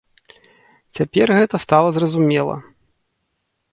Цяпер 0.99 1.27
гэта 1.39 1.55
стала 1.67 1.89
зразумела. 1.99 2.55